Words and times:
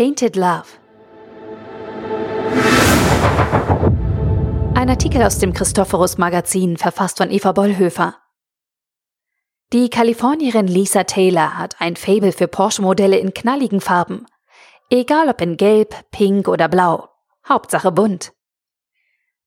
Painted 0.00 0.34
Love. 0.34 0.64
Ein 4.74 4.88
Artikel 4.88 5.22
aus 5.22 5.36
dem 5.40 5.52
Christophorus 5.52 6.16
Magazin, 6.16 6.78
verfasst 6.78 7.18
von 7.18 7.30
Eva 7.30 7.52
Bollhöfer. 7.52 8.16
Die 9.74 9.90
Kalifornierin 9.90 10.68
Lisa 10.68 11.04
Taylor 11.04 11.58
hat 11.58 11.82
ein 11.82 11.96
Fable 11.96 12.32
für 12.32 12.48
Porsche-Modelle 12.48 13.18
in 13.18 13.34
knalligen 13.34 13.82
Farben. 13.82 14.24
Egal 14.88 15.28
ob 15.28 15.42
in 15.42 15.58
Gelb, 15.58 15.94
Pink 16.10 16.48
oder 16.48 16.68
Blau. 16.68 17.10
Hauptsache 17.46 17.92
bunt. 17.92 18.32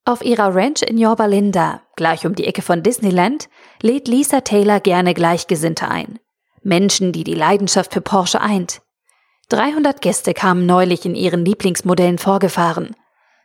Auf 0.05 0.23
ihrer 0.23 0.53
Ranch 0.53 0.83
in 0.83 0.99
Yorba 0.99 1.25
Linda, 1.25 1.81
gleich 1.95 2.27
um 2.27 2.35
die 2.35 2.45
Ecke 2.45 2.61
von 2.61 2.83
Disneyland, 2.83 3.49
lädt 3.81 4.07
Lisa 4.07 4.41
Taylor 4.41 4.79
gerne 4.79 5.15
Gleichgesinnte 5.15 5.87
ein. 5.87 6.19
Menschen, 6.61 7.11
die 7.11 7.23
die 7.23 7.33
Leidenschaft 7.33 7.91
für 7.91 8.01
Porsche 8.01 8.39
eint. 8.39 8.82
300 9.53 10.01
Gäste 10.01 10.33
kamen 10.33 10.65
neulich 10.65 11.05
in 11.05 11.13
ihren 11.13 11.45
Lieblingsmodellen 11.45 12.17
vorgefahren. 12.17 12.95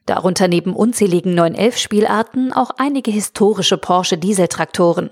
Darunter 0.07 0.49
neben 0.49 0.75
unzähligen 0.75 1.35
911 1.35 1.77
Spielarten 1.77 2.51
auch 2.55 2.71
einige 2.79 3.11
historische 3.11 3.77
Porsche 3.77 4.17
Dieseltraktoren. 4.17 5.11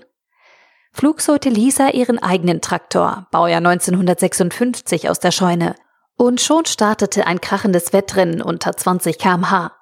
Flugs 0.91 1.27
holte 1.27 1.49
Lisa 1.49 1.89
ihren 1.89 2.17
eigenen 2.17 2.61
Traktor, 2.61 3.27
Baujahr 3.29 3.59
1956 3.59 5.07
aus 5.07 5.19
der 5.19 5.29
Scheune. 5.29 5.75
Und 6.17 6.41
schon 6.41 6.65
startete 6.65 7.27
ein 7.27 7.41
krachendes 7.41 7.93
Wettrennen 7.93 8.41
unter 8.41 8.75
20 8.75 9.19
kmh. 9.19 9.73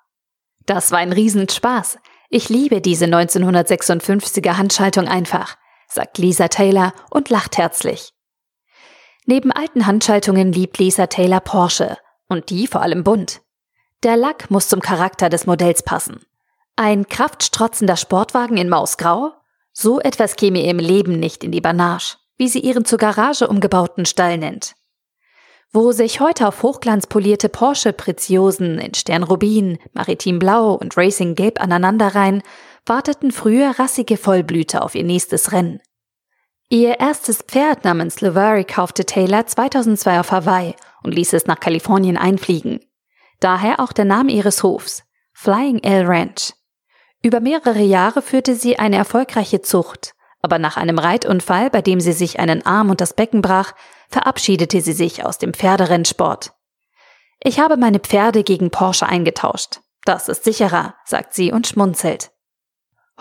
Das 0.66 0.92
war 0.92 1.00
ein 1.00 1.14
Riesenspaß. 1.14 1.98
Ich 2.30 2.50
liebe 2.50 2.82
diese 2.82 3.06
1956er 3.06 4.58
Handschaltung 4.58 5.08
einfach, 5.08 5.56
sagt 5.88 6.18
Lisa 6.18 6.50
Taylor 6.50 6.92
und 7.10 7.30
lacht 7.30 7.58
herzlich. 7.58 8.15
Neben 9.26 9.52
alten 9.52 9.88
Handschaltungen 9.88 10.52
liebt 10.52 10.78
Lisa 10.78 11.08
Taylor 11.08 11.40
Porsche 11.40 11.98
und 12.28 12.50
die 12.50 12.68
vor 12.68 12.82
allem 12.82 13.04
bunt. 13.04 13.42
Der 14.04 14.18
Lack 14.18 14.52
muss 14.52 14.70
zum 14.70 14.82
Charakter 14.82 15.30
des 15.30 15.48
Modells 15.48 15.82
passen. 15.82 16.22
Ein 16.76 17.08
kraftstrotzender 17.08 17.98
Sportwagen 17.98 18.58
in 18.58 18.70
Mausgrau? 18.70 19.32
So 19.74 20.00
etwas 20.00 20.36
käme 20.36 20.62
ihr 20.62 20.70
im 20.70 20.80
Leben 20.80 21.20
nicht 21.20 21.44
in 21.44 21.52
die 21.52 21.62
Banage, 21.62 22.18
wie 22.38 22.48
sie 22.48 22.60
ihren 22.60 22.86
zur 22.86 23.00
Garage 23.00 23.48
umgebauten 23.48 24.06
Stall 24.06 24.38
nennt. 24.38 24.76
Wo 25.72 25.92
sich 25.92 26.20
heute 26.20 26.48
auf 26.48 26.62
Hochglanz 26.62 27.08
polierte 27.08 27.50
Porsche 27.50 27.94
Preziosen 27.94 28.78
in 28.78 28.94
Sternrubin, 28.94 29.80
Maritim 29.94 30.40
Blau 30.40 30.74
und 30.74 30.96
Racing 30.96 31.36
Gelb 31.36 31.60
aneinanderreihen, 31.60 32.44
warteten 32.86 33.32
früher 33.32 33.72
rassige 33.80 34.18
Vollblüter 34.18 34.84
auf 34.84 34.96
ihr 34.96 35.04
nächstes 35.04 35.52
Rennen. 35.52 35.82
Ihr 36.70 37.00
erstes 37.00 37.44
Pferd 37.44 37.84
namens 37.84 38.22
Levari 38.22 38.64
kaufte 38.64 39.06
Taylor 39.06 39.46
2002 39.46 40.20
auf 40.20 40.32
Hawaii 40.32 40.76
und 41.04 41.14
ließ 41.14 41.34
es 41.34 41.46
nach 41.46 41.60
Kalifornien 41.60 42.18
einfliegen. 42.18 42.80
Daher 43.40 43.80
auch 43.80 43.94
der 43.94 44.06
Name 44.06 44.32
ihres 44.32 44.64
Hofs, 44.64 45.04
Flying 45.34 45.84
L 45.84 46.06
Ranch. 46.06 46.54
Über 47.22 47.40
mehrere 47.40 47.82
Jahre 47.82 48.22
führte 48.22 48.56
sie 48.56 48.80
eine 48.80 48.96
erfolgreiche 48.96 49.62
Zucht, 49.62 50.16
aber 50.42 50.58
nach 50.58 50.78
einem 50.78 50.98
Reitunfall, 50.98 51.70
bei 51.70 51.82
dem 51.82 52.00
sie 52.00 52.14
sich 52.14 52.40
einen 52.40 52.66
Arm 52.66 52.90
und 52.90 53.00
das 53.00 53.14
Becken 53.14 53.42
brach, 53.42 53.74
verabschiedete 54.10 54.82
sie 54.82 54.94
sich 54.94 55.24
aus 55.24 55.38
dem 55.38 55.54
Pferderennsport. 55.54 56.54
Ich 57.42 57.60
habe 57.60 57.78
meine 57.78 58.00
Pferde 58.00 58.44
gegen 58.44 58.72
Porsche 58.72 59.06
eingetauscht. 59.06 59.82
Das 60.04 60.30
ist 60.30 60.44
sicherer, 60.44 60.96
sagt 61.06 61.34
sie 61.34 61.52
und 61.52 61.68
schmunzelt. 61.68 62.32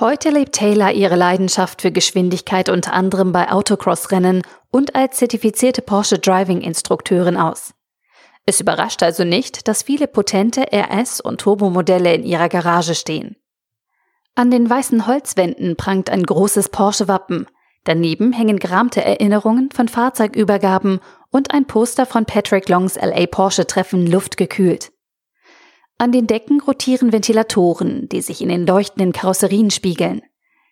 Heute 0.01 0.31
lebt 0.31 0.57
Taylor 0.57 0.91
ihre 0.91 1.15
Leidenschaft 1.15 1.81
für 1.81 1.93
Geschwindigkeit 1.93 2.69
unter 2.69 2.95
anderem 2.95 3.31
bei 3.31 3.53
Autocross-Rennen 3.53 4.43
und 4.73 4.97
als 4.97 5.19
zertifizierte 5.19 5.83
Porsche 5.83 6.19
Driving-Instrukteurin 6.19 7.37
aus. 7.37 7.75
Es 8.45 8.61
überrascht 8.61 9.05
also 9.05 9.23
nicht, 9.23 9.69
dass 9.69 9.85
viele 9.85 10.09
potente 10.09 10.73
RS- 10.73 11.21
und 11.21 11.41
Turbomodelle 11.41 12.13
in 12.13 12.25
ihrer 12.25 12.49
Garage 12.49 12.97
stehen. 12.97 13.37
An 14.35 14.51
den 14.51 14.69
weißen 14.69 15.07
Holzwänden 15.07 15.77
prangt 15.77 16.11
ein 16.11 16.25
großes 16.25 16.71
Porsche-Wappen. 16.71 17.47
Daneben 17.85 18.33
hängen 18.33 18.59
gerahmte 18.59 19.05
Erinnerungen 19.05 19.71
von 19.71 19.87
Fahrzeugübergaben 19.87 20.99
und 21.31 21.55
ein 21.55 21.67
Poster 21.67 22.05
von 22.05 22.25
Patrick 22.25 22.69
Longs 22.69 22.97
LA 22.97 23.27
Porsche-Treffen 23.27 24.09
luftgekühlt. 24.09 24.91
An 26.05 26.13
den 26.13 26.27
Decken 26.27 26.61
rotieren 26.61 27.15
Ventilatoren, 27.15 28.11
die 28.11 28.21
sich 28.21 28.43
in 28.43 28.51
den 28.51 28.67
leuchtenden 28.67 29.15
Karosserien 29.15 29.71
spiegeln. 29.71 30.21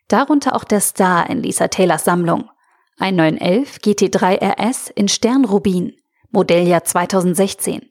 Darunter 0.09 0.54
auch 0.54 0.62
der 0.62 0.81
Star 0.81 1.31
in 1.31 1.43
Lisa 1.43 1.69
Taylors 1.69 2.04
Sammlung. 2.04 2.50
Ein 2.98 3.16
911 3.16 3.78
GT3 3.78 4.42
RS 4.42 4.91
in 4.91 5.09
Sternrubin, 5.09 5.97
Modelljahr 6.32 6.84
2016. 6.84 7.88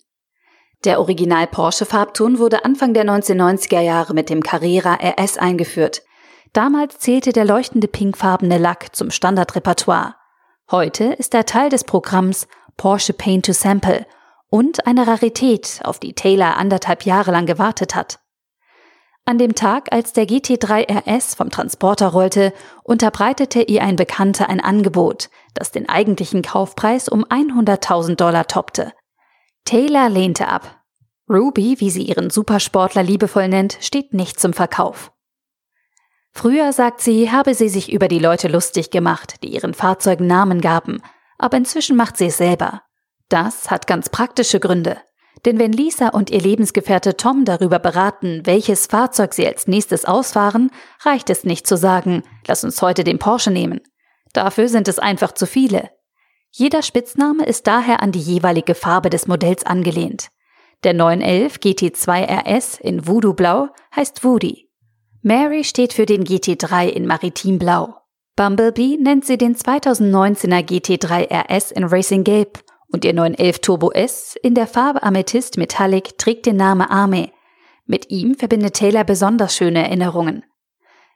Der 0.85 0.99
Original 0.99 1.47
Porsche 1.47 1.87
Farbton 1.87 2.37
wurde 2.37 2.63
Anfang 2.63 2.93
der 2.93 3.05
1990er 3.05 3.81
Jahre 3.81 4.13
mit 4.13 4.29
dem 4.29 4.43
Carrera 4.43 4.99
RS 5.01 5.39
eingeführt. 5.39 6.03
Damals 6.53 6.99
zählte 6.99 7.33
der 7.33 7.45
leuchtende 7.45 7.87
pinkfarbene 7.87 8.59
Lack 8.59 8.95
zum 8.95 9.09
Standardrepertoire. 9.09 10.13
Heute 10.69 11.05
ist 11.05 11.33
er 11.33 11.47
Teil 11.47 11.71
des 11.71 11.85
Programms 11.85 12.47
Porsche 12.77 13.13
Paint 13.13 13.47
to 13.47 13.53
Sample 13.53 14.05
und 14.51 14.85
eine 14.85 15.07
Rarität, 15.07 15.79
auf 15.83 15.99
die 15.99 16.13
Taylor 16.13 16.57
anderthalb 16.57 17.05
Jahre 17.05 17.31
lang 17.31 17.47
gewartet 17.47 17.95
hat. 17.95 18.19
An 19.23 19.37
dem 19.37 19.55
Tag, 19.55 19.87
als 19.91 20.13
der 20.13 20.27
GT3 20.27 20.87
RS 20.91 21.35
vom 21.35 21.49
Transporter 21.49 22.09
rollte, 22.09 22.53
unterbreitete 22.83 23.61
ihr 23.61 23.81
ein 23.81 23.95
Bekannter 23.95 24.49
ein 24.49 24.59
Angebot, 24.59 25.29
das 25.53 25.71
den 25.71 25.87
eigentlichen 25.87 26.41
Kaufpreis 26.41 27.07
um 27.07 27.23
100.000 27.23 28.15
Dollar 28.15 28.45
toppte. 28.47 28.93
Taylor 29.63 30.09
lehnte 30.09 30.47
ab. 30.47 30.81
Ruby, 31.29 31.79
wie 31.79 31.89
sie 31.89 32.03
ihren 32.03 32.29
Supersportler 32.29 33.03
liebevoll 33.03 33.47
nennt, 33.47 33.77
steht 33.79 34.13
nicht 34.13 34.39
zum 34.39 34.51
Verkauf. 34.51 35.13
Früher, 36.33 36.73
sagt 36.73 36.99
sie, 36.99 37.31
habe 37.31 37.53
sie 37.53 37.69
sich 37.69 37.91
über 37.91 38.09
die 38.09 38.19
Leute 38.19 38.49
lustig 38.49 38.89
gemacht, 38.89 39.35
die 39.43 39.53
ihren 39.53 39.73
Fahrzeugen 39.73 40.27
Namen 40.27 40.59
gaben, 40.59 41.01
aber 41.37 41.55
inzwischen 41.55 41.95
macht 41.95 42.17
sie 42.17 42.27
es 42.27 42.37
selber. 42.37 42.81
Das 43.31 43.71
hat 43.71 43.87
ganz 43.87 44.09
praktische 44.09 44.59
Gründe. 44.59 44.97
Denn 45.45 45.57
wenn 45.57 45.71
Lisa 45.71 46.09
und 46.09 46.29
ihr 46.29 46.41
Lebensgefährte 46.41 47.15
Tom 47.15 47.45
darüber 47.45 47.79
beraten, 47.79 48.41
welches 48.43 48.87
Fahrzeug 48.87 49.33
sie 49.33 49.47
als 49.47 49.67
nächstes 49.67 50.03
ausfahren, 50.03 50.69
reicht 50.99 51.29
es 51.29 51.45
nicht 51.45 51.65
zu 51.65 51.77
sagen, 51.77 52.23
lass 52.45 52.65
uns 52.65 52.81
heute 52.81 53.05
den 53.05 53.19
Porsche 53.19 53.49
nehmen. 53.49 53.79
Dafür 54.33 54.67
sind 54.67 54.89
es 54.89 54.99
einfach 54.99 55.31
zu 55.31 55.45
viele. 55.45 55.91
Jeder 56.51 56.81
Spitzname 56.81 57.45
ist 57.45 57.67
daher 57.67 58.03
an 58.03 58.11
die 58.11 58.19
jeweilige 58.19 58.75
Farbe 58.75 59.09
des 59.09 59.27
Modells 59.27 59.65
angelehnt. 59.65 60.27
Der 60.83 60.93
911 60.93 61.55
GT2 61.55 62.41
RS 62.45 62.79
in 62.81 63.07
Voodoo 63.07 63.33
Blau 63.33 63.69
heißt 63.95 64.25
Woody. 64.25 64.69
Mary 65.21 65.63
steht 65.63 65.93
für 65.93 66.05
den 66.05 66.25
GT3 66.25 66.89
in 66.89 67.07
Maritim 67.07 67.59
Blau. 67.59 67.95
Bumblebee 68.35 68.97
nennt 68.99 69.23
sie 69.23 69.37
den 69.37 69.55
2019er 69.55 70.65
GT3 70.65 71.31
RS 71.31 71.71
in 71.71 71.85
Racing 71.85 72.25
Gelb 72.25 72.61
und 72.91 73.05
ihr 73.05 73.13
911 73.13 73.59
Turbo 73.59 73.91
S 73.91 74.35
in 74.41 74.55
der 74.55 74.67
Farbe 74.67 75.03
Amethyst 75.03 75.57
Metallic 75.57 76.17
trägt 76.17 76.45
den 76.45 76.57
Namen 76.57 76.87
Arme. 76.87 77.31
Mit 77.85 78.09
ihm 78.11 78.35
verbindet 78.35 78.75
Taylor 78.75 79.03
besonders 79.03 79.55
schöne 79.55 79.83
Erinnerungen. 79.83 80.43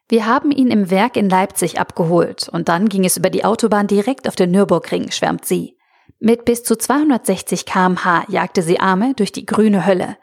Wir 0.07 0.27
haben 0.27 0.51
ihn 0.51 0.69
im 0.69 0.89
Werk 0.91 1.17
in 1.17 1.29
Leipzig 1.29 1.79
abgeholt 1.79 2.47
und 2.49 2.69
dann 2.69 2.89
ging 2.89 3.05
es 3.05 3.17
über 3.17 3.29
die 3.29 3.43
Autobahn 3.43 3.87
direkt 3.87 4.27
auf 4.27 4.35
den 4.35 4.51
Nürburgring, 4.51 5.11
schwärmt 5.11 5.45
sie. 5.45 5.77
Mit 6.19 6.45
bis 6.45 6.63
zu 6.63 6.77
260 6.77 7.65
kmh 7.65 8.25
jagte 8.29 8.61
sie 8.61 8.79
Arme 8.79 9.13
durch 9.15 9.31
die 9.31 9.45
grüne 9.45 9.85
Hölle. 9.85 10.17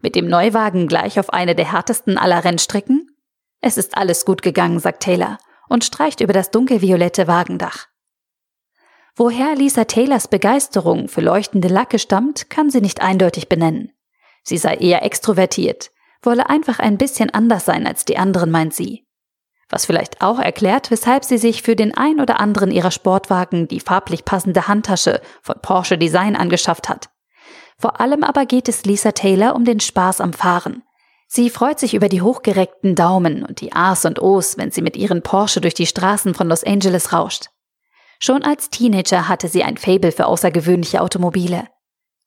Mit 0.00 0.14
dem 0.14 0.28
Neuwagen 0.28 0.86
gleich 0.86 1.18
auf 1.18 1.32
eine 1.32 1.54
der 1.54 1.72
härtesten 1.72 2.18
aller 2.18 2.44
Rennstrecken? 2.44 3.08
Es 3.60 3.76
ist 3.76 3.96
alles 3.96 4.24
gut 4.24 4.42
gegangen, 4.42 4.78
sagt 4.78 5.02
Taylor 5.02 5.38
und 5.68 5.84
streicht 5.84 6.20
über 6.20 6.32
das 6.32 6.50
dunkelviolette 6.50 7.26
Wagendach. 7.26 7.88
Woher 9.18 9.54
Lisa 9.54 9.84
Taylors 9.84 10.28
Begeisterung 10.28 11.08
für 11.08 11.22
leuchtende 11.22 11.68
Lacke 11.68 11.98
stammt, 11.98 12.50
kann 12.50 12.68
sie 12.68 12.82
nicht 12.82 13.00
eindeutig 13.00 13.48
benennen. 13.48 13.92
Sie 14.42 14.58
sei 14.58 14.74
eher 14.74 15.02
extrovertiert, 15.04 15.90
wolle 16.20 16.50
einfach 16.50 16.80
ein 16.80 16.98
bisschen 16.98 17.30
anders 17.30 17.64
sein 17.64 17.86
als 17.86 18.04
die 18.04 18.18
anderen, 18.18 18.50
meint 18.50 18.74
sie. 18.74 19.06
Was 19.70 19.86
vielleicht 19.86 20.20
auch 20.20 20.38
erklärt, 20.38 20.90
weshalb 20.90 21.24
sie 21.24 21.38
sich 21.38 21.62
für 21.62 21.76
den 21.76 21.96
ein 21.96 22.20
oder 22.20 22.38
anderen 22.40 22.70
ihrer 22.70 22.90
Sportwagen 22.90 23.68
die 23.68 23.80
farblich 23.80 24.26
passende 24.26 24.68
Handtasche 24.68 25.22
von 25.40 25.56
Porsche 25.62 25.96
Design 25.96 26.36
angeschafft 26.36 26.90
hat. 26.90 27.08
Vor 27.78 28.00
allem 28.02 28.22
aber 28.22 28.44
geht 28.44 28.68
es 28.68 28.84
Lisa 28.84 29.12
Taylor 29.12 29.56
um 29.56 29.64
den 29.64 29.80
Spaß 29.80 30.20
am 30.20 30.34
Fahren. 30.34 30.82
Sie 31.26 31.48
freut 31.48 31.80
sich 31.80 31.94
über 31.94 32.10
die 32.10 32.20
hochgereckten 32.20 32.94
Daumen 32.94 33.44
und 33.44 33.62
die 33.62 33.72
A's 33.72 34.04
und 34.04 34.20
O's, 34.20 34.58
wenn 34.58 34.70
sie 34.72 34.82
mit 34.82 34.94
ihren 34.94 35.22
Porsche 35.22 35.62
durch 35.62 35.74
die 35.74 35.86
Straßen 35.86 36.34
von 36.34 36.48
Los 36.48 36.62
Angeles 36.62 37.14
rauscht. 37.14 37.46
Schon 38.18 38.42
als 38.42 38.70
Teenager 38.70 39.28
hatte 39.28 39.48
sie 39.48 39.62
ein 39.62 39.76
Faible 39.76 40.12
für 40.12 40.26
außergewöhnliche 40.26 41.00
Automobile. 41.00 41.68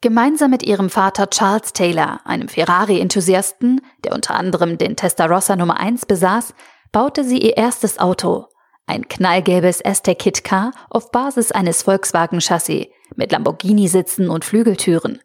Gemeinsam 0.01 0.51
mit 0.51 0.63
ihrem 0.63 0.89
Vater 0.89 1.29
Charles 1.29 1.73
Taylor, 1.73 2.21
einem 2.23 2.47
Ferrari-Enthusiasten, 2.47 3.81
der 4.05 4.13
unter 4.13 4.35
anderem 4.35 4.77
den 4.77 4.95
Testarossa 4.95 5.55
Nummer 5.55 5.79
1 5.79 6.05
besaß, 6.05 6.53
baute 6.91 7.23
sie 7.23 7.39
ihr 7.39 7.57
erstes 7.57 7.99
Auto, 7.99 8.45
ein 8.89 9.07
knallgelbes 9.07 9.85
Aztec 9.85 10.19
Kit 10.19 10.43
Car 10.43 10.71
auf 10.89 11.11
Basis 11.11 11.51
eines 11.51 11.83
Volkswagen-Chassis 11.83 12.87
mit 13.15 13.31
Lamborghini-Sitzen 13.31 14.29
und 14.29 14.45
Flügeltüren. 14.45 15.19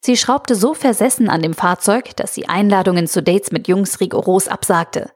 Sie 0.00 0.16
schraubte 0.16 0.54
so 0.54 0.72
versessen 0.72 1.28
an 1.28 1.42
dem 1.42 1.52
Fahrzeug, 1.52 2.16
dass 2.16 2.32
sie 2.32 2.48
Einladungen 2.48 3.06
zu 3.06 3.22
Dates 3.22 3.52
mit 3.52 3.68
Jungs 3.68 4.00
rigoros 4.00 4.48
absagte. 4.48 5.10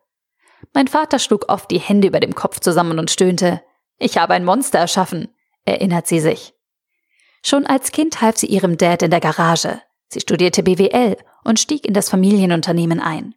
Mein 0.74 0.88
Vater 0.88 1.18
schlug 1.18 1.46
oft 1.48 1.70
die 1.70 1.78
Hände 1.78 2.08
über 2.08 2.20
dem 2.20 2.34
Kopf 2.34 2.60
zusammen 2.60 2.98
und 2.98 3.10
stöhnte. 3.10 3.62
Ich 4.00 4.18
habe 4.18 4.34
ein 4.34 4.44
Monster 4.44 4.78
erschaffen, 4.78 5.28
erinnert 5.64 6.08
sie 6.08 6.20
sich. 6.20 6.54
Schon 7.44 7.66
als 7.66 7.92
Kind 7.92 8.20
half 8.20 8.36
sie 8.38 8.46
ihrem 8.46 8.76
Dad 8.76 9.02
in 9.02 9.10
der 9.10 9.20
Garage. 9.20 9.80
Sie 10.08 10.20
studierte 10.20 10.62
BWL 10.62 11.16
und 11.44 11.60
stieg 11.60 11.86
in 11.86 11.94
das 11.94 12.08
Familienunternehmen 12.08 12.98
ein. 12.98 13.34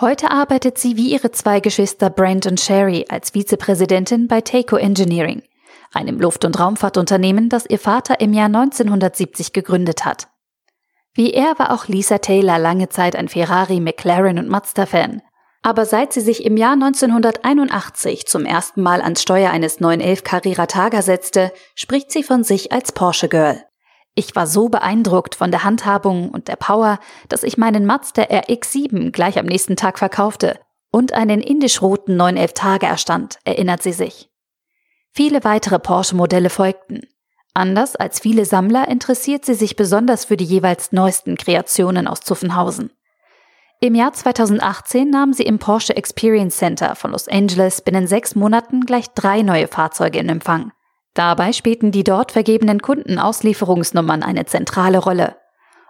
Heute 0.00 0.32
arbeitet 0.32 0.76
sie 0.78 0.96
wie 0.96 1.12
ihre 1.12 1.30
zwei 1.30 1.60
Geschwister 1.60 2.10
Brent 2.10 2.46
und 2.46 2.60
Sherry 2.60 3.06
als 3.08 3.30
Vizepräsidentin 3.30 4.26
bei 4.26 4.40
Takeo 4.40 4.76
Engineering, 4.76 5.42
einem 5.92 6.20
Luft- 6.20 6.44
und 6.44 6.58
Raumfahrtunternehmen, 6.58 7.48
das 7.48 7.64
ihr 7.64 7.78
Vater 7.78 8.20
im 8.20 8.32
Jahr 8.32 8.46
1970 8.46 9.52
gegründet 9.52 10.04
hat. 10.04 10.28
Wie 11.12 11.32
er 11.32 11.56
war 11.60 11.72
auch 11.72 11.86
Lisa 11.86 12.18
Taylor 12.18 12.58
lange 12.58 12.88
Zeit 12.88 13.14
ein 13.14 13.28
Ferrari, 13.28 13.78
McLaren 13.78 14.40
und 14.40 14.48
Mazda-Fan. 14.48 15.22
Aber 15.66 15.86
seit 15.86 16.12
sie 16.12 16.20
sich 16.20 16.44
im 16.44 16.58
Jahr 16.58 16.74
1981 16.74 18.26
zum 18.26 18.44
ersten 18.44 18.82
Mal 18.82 19.00
ans 19.00 19.22
Steuer 19.22 19.50
eines 19.50 19.80
911 19.80 20.22
Carrera 20.22 20.66
Targa 20.66 21.00
setzte, 21.00 21.52
spricht 21.74 22.12
sie 22.12 22.22
von 22.22 22.44
sich 22.44 22.70
als 22.70 22.92
Porsche 22.92 23.30
Girl. 23.30 23.64
Ich 24.14 24.36
war 24.36 24.46
so 24.46 24.68
beeindruckt 24.68 25.34
von 25.34 25.50
der 25.50 25.64
Handhabung 25.64 26.28
und 26.28 26.48
der 26.48 26.56
Power, 26.56 26.98
dass 27.30 27.42
ich 27.42 27.56
meinen 27.56 27.86
Mazda 27.86 28.24
RX-7 28.24 29.10
gleich 29.10 29.38
am 29.38 29.46
nächsten 29.46 29.74
Tag 29.74 29.98
verkaufte 29.98 30.60
und 30.90 31.14
einen 31.14 31.40
indisch-roten 31.40 32.14
911 32.14 32.52
Tage 32.52 32.84
erstand, 32.84 33.38
erinnert 33.44 33.82
sie 33.82 33.94
sich. 33.94 34.28
Viele 35.12 35.44
weitere 35.44 35.78
Porsche-Modelle 35.78 36.50
folgten. 36.50 37.08
Anders 37.54 37.96
als 37.96 38.20
viele 38.20 38.44
Sammler 38.44 38.86
interessiert 38.88 39.46
sie 39.46 39.54
sich 39.54 39.76
besonders 39.76 40.26
für 40.26 40.36
die 40.36 40.44
jeweils 40.44 40.92
neuesten 40.92 41.38
Kreationen 41.38 42.06
aus 42.06 42.20
Zuffenhausen. 42.20 42.90
Im 43.80 43.94
Jahr 43.94 44.12
2018 44.12 45.10
nahm 45.10 45.32
sie 45.32 45.42
im 45.42 45.58
Porsche 45.58 45.96
Experience 45.96 46.56
Center 46.56 46.94
von 46.94 47.10
Los 47.10 47.28
Angeles 47.28 47.82
binnen 47.82 48.06
sechs 48.06 48.34
Monaten 48.34 48.86
gleich 48.86 49.08
drei 49.10 49.42
neue 49.42 49.68
Fahrzeuge 49.68 50.18
in 50.18 50.28
Empfang. 50.28 50.72
Dabei 51.14 51.52
spielten 51.52 51.92
die 51.92 52.04
dort 52.04 52.32
vergebenen 52.32 52.80
Kundenauslieferungsnummern 52.80 54.22
eine 54.22 54.46
zentrale 54.46 54.98
Rolle. 54.98 55.36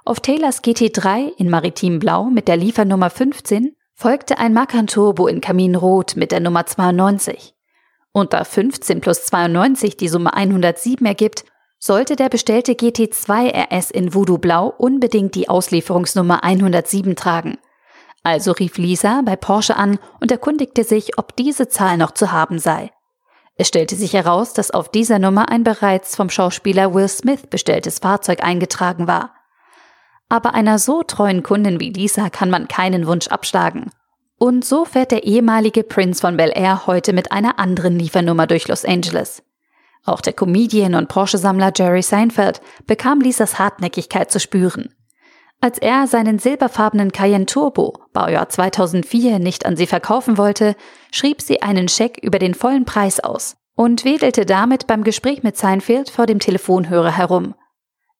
Auf 0.04 0.20
Taylors 0.20 0.62
GT3 0.62 1.30
in 1.38 1.48
Maritim 1.48 1.98
Blau 1.98 2.24
mit 2.24 2.48
der 2.48 2.56
Liefernummer 2.56 3.08
15 3.08 3.74
folgte 3.94 4.38
ein 4.38 4.52
Macan 4.52 4.86
Turbo 4.86 5.26
in 5.26 5.40
Kaminrot 5.40 6.16
mit 6.16 6.30
der 6.30 6.40
Nummer 6.40 6.66
92. 6.66 7.54
Und 8.12 8.32
da 8.32 8.44
15 8.44 9.00
plus 9.00 9.24
92 9.24 9.96
die 9.96 10.08
Summe 10.08 10.34
107 10.34 11.06
ergibt, 11.06 11.44
sollte 11.78 12.16
der 12.16 12.28
bestellte 12.28 12.72
GT2 12.72 13.52
RS 13.70 13.90
in 13.90 14.14
Voodoo 14.14 14.38
Blau 14.38 14.72
unbedingt 14.76 15.34
die 15.34 15.48
Auslieferungsnummer 15.48 16.44
107 16.44 17.16
tragen. 17.16 17.58
Also 18.24 18.52
rief 18.52 18.78
Lisa 18.78 19.22
bei 19.24 19.36
Porsche 19.36 19.76
an 19.76 19.98
und 20.18 20.32
erkundigte 20.32 20.82
sich, 20.82 21.18
ob 21.18 21.36
diese 21.36 21.68
Zahl 21.68 21.98
noch 21.98 22.12
zu 22.12 22.32
haben 22.32 22.58
sei. 22.58 22.90
Es 23.56 23.68
stellte 23.68 23.94
sich 23.94 24.14
heraus, 24.14 24.54
dass 24.54 24.72
auf 24.72 24.88
dieser 24.88 25.18
Nummer 25.18 25.50
ein 25.50 25.62
bereits 25.62 26.16
vom 26.16 26.30
Schauspieler 26.30 26.92
Will 26.94 27.06
Smith 27.06 27.42
bestelltes 27.48 28.00
Fahrzeug 28.00 28.42
eingetragen 28.42 29.06
war. 29.06 29.34
Aber 30.28 30.54
einer 30.54 30.78
so 30.78 31.02
treuen 31.02 31.42
Kundin 31.42 31.78
wie 31.78 31.90
Lisa 31.90 32.30
kann 32.30 32.50
man 32.50 32.66
keinen 32.66 33.06
Wunsch 33.06 33.28
abschlagen. 33.28 33.90
Und 34.38 34.64
so 34.64 34.84
fährt 34.84 35.12
der 35.12 35.24
ehemalige 35.24 35.84
Prinz 35.84 36.20
von 36.20 36.36
Bel 36.36 36.50
Air 36.52 36.86
heute 36.86 37.12
mit 37.12 37.30
einer 37.30 37.58
anderen 37.58 37.98
Liefernummer 37.98 38.46
durch 38.46 38.66
Los 38.66 38.84
Angeles. 38.84 39.42
Auch 40.04 40.22
der 40.22 40.32
Comedian 40.32 40.94
und 40.94 41.08
Porsche-Sammler 41.08 41.72
Jerry 41.76 42.02
Seinfeld 42.02 42.60
bekam 42.86 43.20
Lisas 43.20 43.58
Hartnäckigkeit 43.58 44.32
zu 44.32 44.40
spüren. 44.40 44.94
Als 45.60 45.78
er 45.78 46.06
seinen 46.06 46.38
silberfarbenen 46.38 47.12
Cayenne 47.12 47.46
Turbo, 47.46 47.94
Baujahr 48.12 48.48
2004, 48.48 49.38
nicht 49.38 49.64
an 49.64 49.76
sie 49.76 49.86
verkaufen 49.86 50.36
wollte, 50.36 50.76
schrieb 51.10 51.40
sie 51.40 51.62
einen 51.62 51.88
Scheck 51.88 52.18
über 52.22 52.38
den 52.38 52.54
vollen 52.54 52.84
Preis 52.84 53.20
aus 53.20 53.56
und 53.74 54.04
wedelte 54.04 54.46
damit 54.46 54.86
beim 54.86 55.04
Gespräch 55.04 55.42
mit 55.42 55.56
Seinfeld 55.56 56.10
vor 56.10 56.26
dem 56.26 56.38
Telefonhörer 56.38 57.16
herum. 57.16 57.54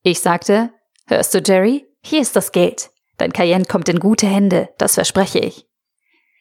Ich 0.02 0.20
sagte, 0.20 0.70
hörst 1.06 1.34
du, 1.34 1.38
Jerry? 1.38 1.86
Hier 2.02 2.20
ist 2.20 2.36
das 2.36 2.52
Geld. 2.52 2.90
Dein 3.16 3.32
Cayenne 3.32 3.64
kommt 3.64 3.88
in 3.88 4.00
gute 4.00 4.26
Hände, 4.26 4.70
das 4.78 4.94
verspreche 4.94 5.38
ich. 5.38 5.66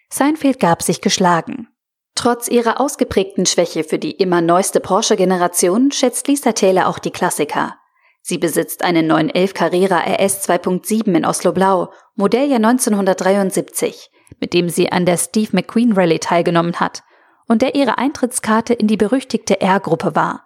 Seinfeld 0.09 0.59
gab 0.59 0.81
sich 0.81 1.01
geschlagen. 1.01 1.67
Trotz 2.15 2.47
ihrer 2.47 2.79
ausgeprägten 2.79 3.45
Schwäche 3.45 3.83
für 3.83 3.97
die 3.97 4.11
immer 4.11 4.41
neueste 4.41 4.79
Porsche-Generation 4.79 5.91
schätzt 5.91 6.27
Lisa 6.27 6.51
Taylor 6.51 6.87
auch 6.87 6.99
die 6.99 7.11
Klassiker. 7.11 7.75
Sie 8.25 8.37
besitzt 8.37 8.85
einen 8.85 9.07
911 9.07 9.53
Carrera 9.53 9.97
RS 9.97 10.47
2.7 10.47 11.13
in 11.13 11.25
Oslo 11.25 11.51
Blau, 11.51 11.91
Modelljahr 12.15 12.55
1973, 12.55 14.09
mit 14.39 14.53
dem 14.53 14.69
sie 14.69 14.93
an 14.93 15.05
der 15.05 15.17
Steve 15.17 15.49
McQueen 15.51 15.91
Rallye 15.91 16.19
teilgenommen 16.19 16.79
hat 16.79 17.03
und 17.49 17.61
der 17.61 17.75
ihre 17.75 17.97
Eintrittskarte 17.97 18.73
in 18.73 18.87
die 18.87 18.95
berüchtigte 18.95 19.59
R-Gruppe 19.59 20.15
war. 20.15 20.45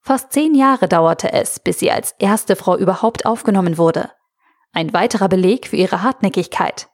Fast 0.00 0.32
zehn 0.32 0.54
Jahre 0.54 0.86
dauerte 0.86 1.32
es, 1.32 1.58
bis 1.58 1.80
sie 1.80 1.90
als 1.90 2.14
erste 2.20 2.54
Frau 2.54 2.76
überhaupt 2.76 3.26
aufgenommen 3.26 3.78
wurde. 3.78 4.12
Ein 4.72 4.92
weiterer 4.92 5.28
Beleg 5.28 5.66
für 5.66 5.76
ihre 5.76 6.02
Hartnäckigkeit. 6.02 6.88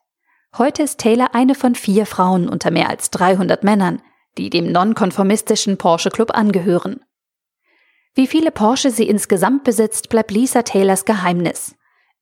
Heute 0.57 0.81
ist 0.81 0.99
Taylor 0.99 1.35
eine 1.35 1.53
von 1.53 1.75
vier 1.75 2.07
Frauen 2.07 2.49
unter 2.49 2.71
mehr 2.71 2.89
als 2.89 3.11
300 3.11 3.63
Männern, 3.63 4.01
die 4.39 4.49
dem 4.49 4.71
nonkonformistischen 4.71 5.77
Porsche 5.77 6.09
Club 6.09 6.35
angehören. 6.35 7.05
Wie 8.15 8.27
viele 8.27 8.51
Porsche 8.51 8.91
sie 8.91 9.07
insgesamt 9.07 9.63
besitzt, 9.63 10.09
bleibt 10.09 10.31
Lisa 10.31 10.63
Taylors 10.63 11.05
Geheimnis. 11.05 11.75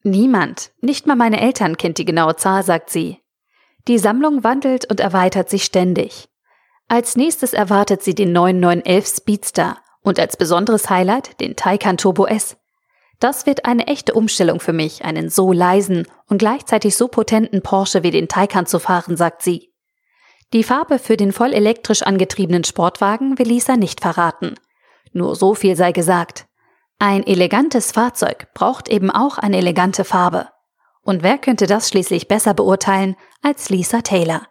Niemand, 0.03 0.71
nicht 0.81 1.07
mal 1.07 1.15
meine 1.15 1.41
Eltern 1.41 1.77
kennt 1.77 1.97
die 1.97 2.05
genaue 2.05 2.35
Zahl, 2.35 2.63
sagt 2.63 2.89
sie. 2.89 3.19
Die 3.87 3.97
Sammlung 3.97 4.43
wandelt 4.43 4.89
und 4.89 4.99
erweitert 4.99 5.49
sich 5.49 5.63
ständig. 5.63 6.29
Als 6.87 7.15
nächstes 7.15 7.53
erwartet 7.53 8.03
sie 8.03 8.15
den 8.15 8.31
9911 8.31 9.07
Speedster 9.07 9.77
und 10.01 10.19
als 10.19 10.37
besonderes 10.37 10.89
Highlight 10.89 11.39
den 11.39 11.55
Taycan 11.55 11.97
Turbo 11.97 12.25
S. 12.25 12.57
Das 13.19 13.45
wird 13.45 13.65
eine 13.65 13.87
echte 13.87 14.13
Umstellung 14.13 14.59
für 14.59 14.73
mich, 14.73 15.03
einen 15.03 15.29
so 15.29 15.51
leisen 15.51 16.07
und 16.27 16.37
gleichzeitig 16.37 16.95
so 16.95 17.07
potenten 17.07 17.61
Porsche 17.61 18.03
wie 18.03 18.11
den 18.11 18.27
Taycan 18.27 18.67
zu 18.67 18.79
fahren, 18.79 19.17
sagt 19.17 19.41
sie. 19.41 19.73
Die 20.53 20.63
Farbe 20.63 20.99
für 20.99 21.17
den 21.17 21.33
voll 21.33 21.51
elektrisch 21.51 22.03
angetriebenen 22.03 22.63
Sportwagen 22.63 23.37
will 23.37 23.47
Lisa 23.47 23.75
nicht 23.75 23.99
verraten. 23.99 24.55
Nur 25.17 25.35
so 25.35 25.55
viel 25.55 25.75
sei 25.75 25.93
gesagt. 25.93 26.45
Ein 26.99 27.25
elegantes 27.25 27.91
Fahrzeug 27.91 28.53
braucht 28.53 28.87
eben 28.87 29.09
auch 29.09 29.39
eine 29.39 29.57
elegante 29.57 30.03
Farbe. 30.03 30.49
Und 31.01 31.23
wer 31.23 31.39
könnte 31.39 31.65
das 31.65 31.89
schließlich 31.89 32.27
besser 32.27 32.53
beurteilen 32.53 33.15
als 33.41 33.69
Lisa 33.69 34.01
Taylor? 34.01 34.43